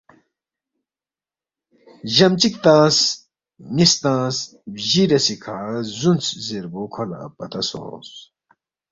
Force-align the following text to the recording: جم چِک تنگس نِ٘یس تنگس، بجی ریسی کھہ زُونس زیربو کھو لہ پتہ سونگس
جم 2.15 2.33
چِک 2.39 2.55
تنگس 2.63 2.97
نِ٘یس 3.75 3.93
تنگس، 4.03 4.37
بجی 4.71 5.03
ریسی 5.09 5.35
کھہ 5.43 5.57
زُونس 5.99 6.25
زیربو 6.45 6.83
کھو 6.93 7.03
لہ 7.09 7.19
پتہ 7.37 7.61
سونگس 7.69 8.09